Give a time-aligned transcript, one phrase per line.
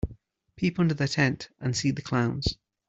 [0.55, 2.57] Peep under the tent and see the clowns.